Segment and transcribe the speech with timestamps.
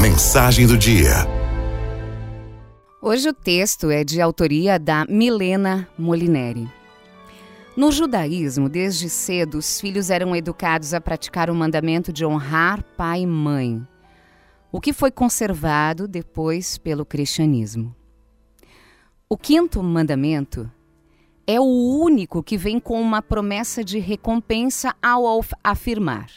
[0.00, 1.26] Mensagem do dia.
[3.00, 6.68] Hoje o texto é de autoria da Milena Molineri.
[7.76, 13.22] No judaísmo, desde cedo, os filhos eram educados a praticar o mandamento de honrar pai
[13.22, 13.86] e mãe,
[14.70, 17.94] o que foi conservado depois pelo cristianismo.
[19.28, 20.70] O quinto mandamento
[21.46, 26.30] é o único que vem com uma promessa de recompensa ao afirmar: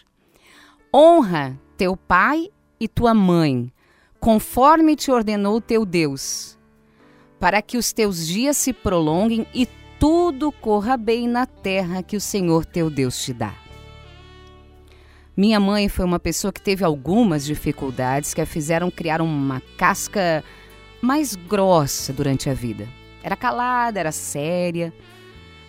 [0.94, 2.50] Honra teu pai
[2.80, 3.72] e tua mãe,
[4.20, 6.58] conforme te ordenou teu Deus,
[7.40, 9.68] para que os teus dias se prolonguem e
[10.00, 13.54] tudo corra bem na terra que o Senhor teu Deus te dá.
[15.38, 20.44] Minha mãe foi uma pessoa que teve algumas dificuldades que a fizeram criar uma casca
[21.02, 22.88] mais grossa durante a vida.
[23.22, 24.94] Era calada, era séria,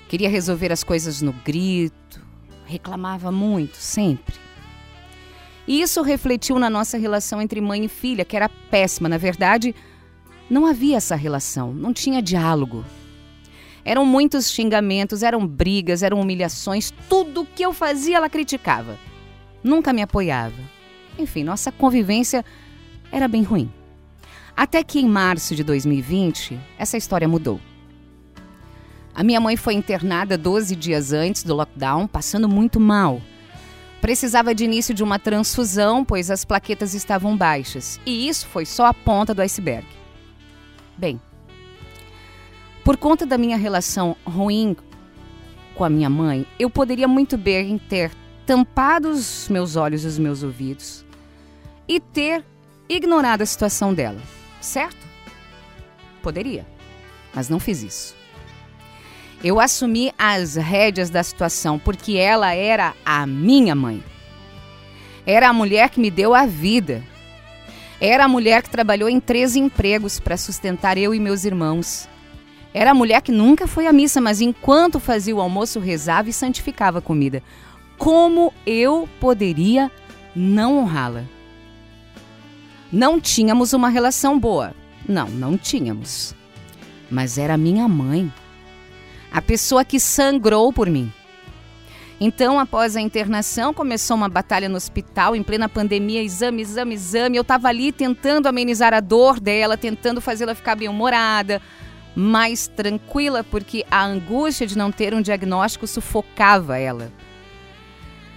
[0.09, 2.25] queria resolver as coisas no grito,
[2.65, 4.46] reclamava muito, sempre.
[5.67, 9.09] E isso refletiu na nossa relação entre mãe e filha, que era péssima.
[9.09, 9.75] Na verdade,
[10.49, 12.85] não havia essa relação, não tinha diálogo.
[13.85, 18.99] Eram muitos xingamentos, eram brigas, eram humilhações, tudo que eu fazia ela criticava.
[19.63, 20.61] Nunca me apoiava.
[21.19, 22.45] Enfim, nossa convivência
[23.11, 23.71] era bem ruim.
[24.57, 27.61] Até que em março de 2020, essa história mudou.
[29.15, 33.21] A minha mãe foi internada 12 dias antes do lockdown, passando muito mal.
[34.01, 38.01] Precisava de início de uma transfusão, pois as plaquetas estavam baixas.
[38.07, 39.87] E isso foi só a ponta do iceberg.
[40.97, 41.21] Bem,
[42.85, 44.77] por conta da minha relação ruim
[45.75, 48.11] com a minha mãe, eu poderia muito bem ter
[48.47, 51.05] tampado os meus olhos e os meus ouvidos
[51.89, 52.45] e ter
[52.89, 54.23] ignorado a situação dela
[54.67, 55.07] certo?
[56.23, 56.67] Poderia,
[57.33, 58.17] mas não fiz isso.
[59.47, 64.03] Eu assumi as rédeas da situação porque ela era a minha mãe.
[65.25, 67.01] Era a mulher que me deu a vida.
[68.01, 72.09] Era a mulher que trabalhou em três empregos para sustentar eu e meus irmãos.
[72.75, 76.33] Era a mulher que nunca foi à missa, mas enquanto fazia o almoço rezava e
[76.33, 77.41] santificava a comida.
[77.97, 79.93] Como eu poderia
[80.35, 81.23] não honrá-la?
[82.91, 84.75] Não tínhamos uma relação boa.
[85.09, 86.35] Não, não tínhamos.
[87.09, 88.29] Mas era minha mãe.
[89.37, 91.13] A pessoa que sangrou por mim.
[92.19, 97.37] Então, após a internação, começou uma batalha no hospital, em plena pandemia, exame, exame, exame.
[97.37, 101.61] Eu estava ali tentando amenizar a dor dela, tentando fazê-la ficar bem-humorada,
[102.15, 107.13] mais tranquila, porque a angústia de não ter um diagnóstico sufocava ela.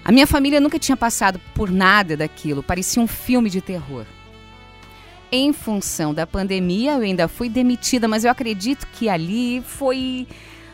[0.03, 4.05] A minha família nunca tinha passado por nada daquilo, parecia um filme de terror
[5.31, 10.27] em função da pandemia, eu ainda fui demitida, mas eu acredito que ali foi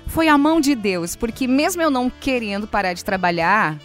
[0.08, 3.78] foi a mão de Deus, porque mesmo eu não querendo parar de trabalhar,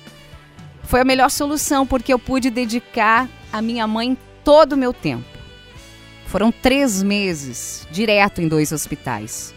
[0.82, 5.24] foi a melhor solução, porque eu pude dedicar a minha mãe todo o meu tempo.
[6.26, 9.54] Foram três meses, direto em dois hospitais.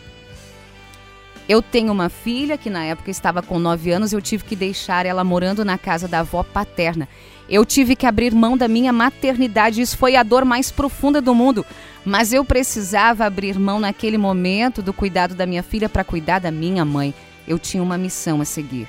[1.48, 5.06] Eu tenho uma filha que na época estava com nove anos, eu tive que deixar
[5.06, 7.08] ela morando na casa da avó paterna.
[7.50, 11.36] Eu tive que abrir mão da minha maternidade, isso foi a dor mais profunda do
[11.36, 11.66] mundo.
[12.06, 16.52] Mas eu precisava abrir mão naquele momento do cuidado da minha filha para cuidar da
[16.52, 17.14] minha mãe.
[17.48, 18.88] Eu tinha uma missão a seguir.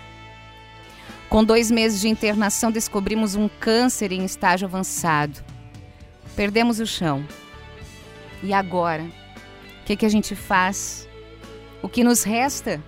[1.28, 5.42] Com dois meses de internação, descobrimos um câncer em estágio avançado.
[6.36, 7.24] Perdemos o chão.
[8.42, 9.02] E agora?
[9.02, 11.08] O que, que a gente faz?
[11.82, 12.82] O que nos resta?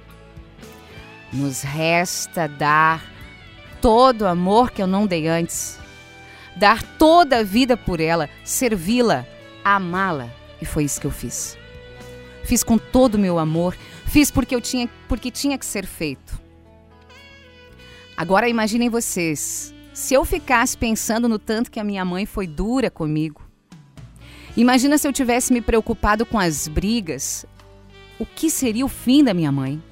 [1.33, 3.17] Nos resta dar
[3.81, 5.79] todo o amor que eu não dei antes,
[6.57, 9.27] dar toda a vida por ela, servi-la,
[9.75, 10.31] amá-la.
[10.61, 11.59] E foi isso que eu fiz.
[12.45, 16.41] Fiz com todo o meu amor, fiz porque eu tinha, porque tinha que ser feito.
[18.17, 22.91] Agora imaginem vocês, se eu ficasse pensando no tanto que a minha mãe foi dura
[22.91, 23.43] comigo.
[24.57, 27.45] Imagina se eu tivesse me preocupado com as brigas,
[28.19, 29.83] o que seria o fim da minha mãe.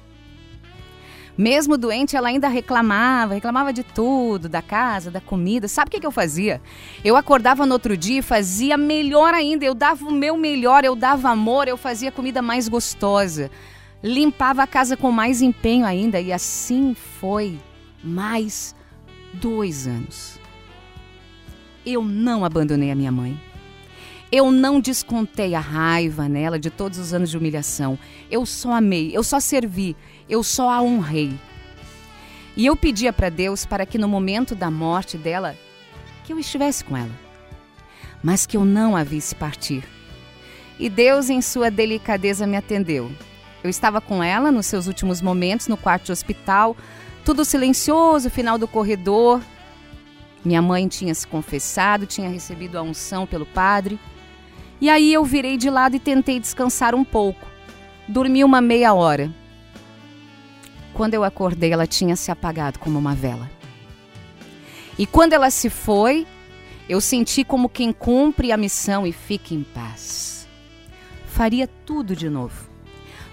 [1.37, 5.67] Mesmo doente, ela ainda reclamava, reclamava de tudo, da casa, da comida.
[5.67, 6.61] Sabe o que, que eu fazia?
[7.03, 9.65] Eu acordava no outro dia e fazia melhor ainda.
[9.65, 13.51] Eu dava o meu melhor, eu dava amor, eu fazia comida mais gostosa.
[14.01, 16.21] Limpava a casa com mais empenho ainda.
[16.21, 17.59] E assim foi
[18.01, 18.73] mais
[19.33, 20.39] dois anos.
[21.85, 23.39] Eu não abandonei a minha mãe.
[24.35, 27.97] Eu não descontei a raiva nela de todos os anos de humilhação.
[28.29, 29.95] Eu só amei, eu só servi,
[30.27, 31.39] eu só a honrei.
[32.53, 35.55] E eu pedia para Deus para que no momento da morte dela,
[36.25, 37.13] que eu estivesse com ela,
[38.21, 39.85] mas que eu não a visse partir.
[40.77, 43.09] E Deus, em sua delicadeza, me atendeu.
[43.63, 46.75] Eu estava com ela nos seus últimos momentos no quarto de hospital,
[47.23, 49.41] tudo silencioso, final do corredor.
[50.43, 53.97] Minha mãe tinha se confessado, tinha recebido a unção pelo padre.
[54.79, 57.45] E aí eu virei de lado e tentei descansar um pouco.
[58.07, 59.31] Dormi uma meia hora.
[60.93, 63.49] Quando eu acordei, ela tinha se apagado como uma vela.
[64.97, 66.25] E quando ela se foi,
[66.87, 70.47] eu senti como quem cumpre a missão e fica em paz.
[71.25, 72.69] Faria tudo de novo.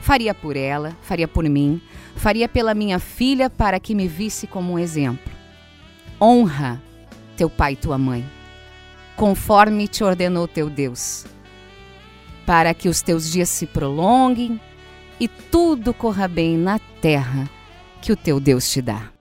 [0.01, 1.81] Faria por ela, faria por mim,
[2.17, 5.33] faria pela minha filha para que me visse como um exemplo.
[6.21, 6.83] Honra
[7.37, 8.29] teu pai e tua mãe,
[9.17, 11.25] conforme te ordenou teu Deus,
[12.47, 14.61] para que os teus dias se prolonguem
[15.21, 17.49] e tudo corra bem na terra
[18.01, 19.13] que o teu Deus te dá.